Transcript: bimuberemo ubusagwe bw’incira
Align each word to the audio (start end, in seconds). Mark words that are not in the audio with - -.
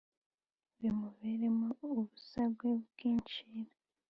bimuberemo 0.79 1.67
ubusagwe 1.87 2.71
bw’incira 2.89 3.71